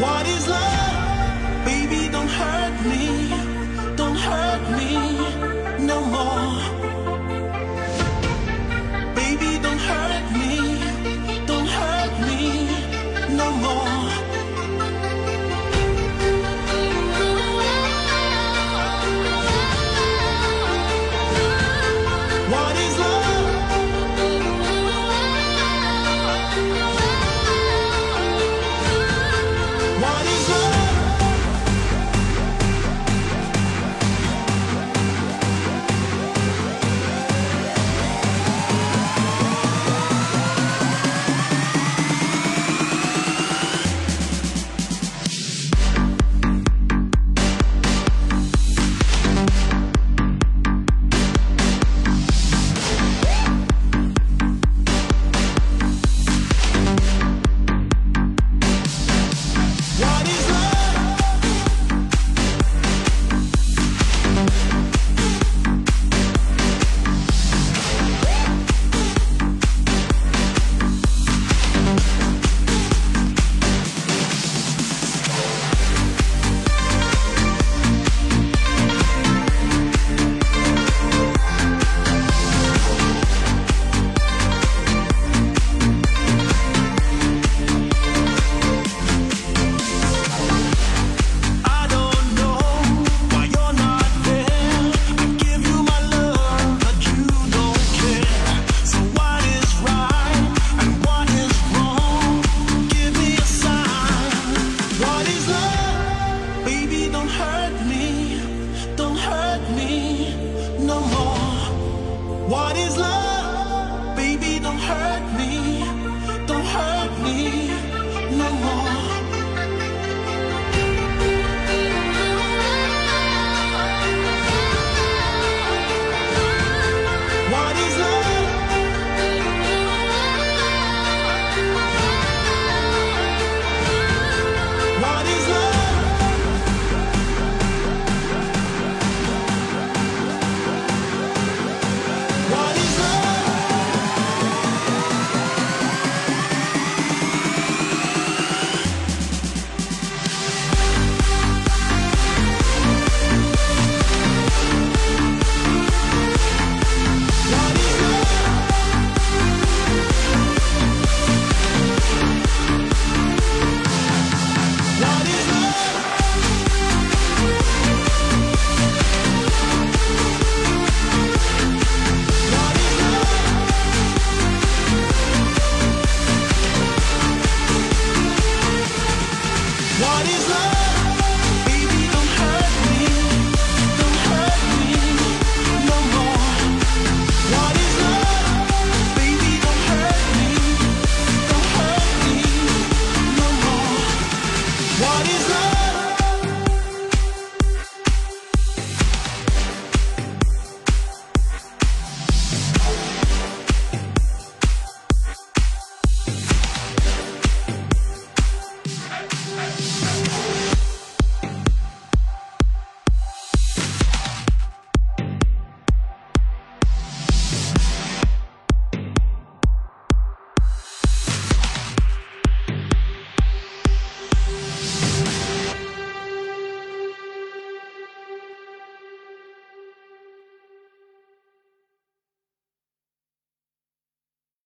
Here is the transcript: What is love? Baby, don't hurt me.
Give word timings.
What 0.00 0.26
is 0.26 0.48
love? 0.48 1.64
Baby, 1.64 2.08
don't 2.10 2.28
hurt 2.28 2.86
me. 2.86 3.43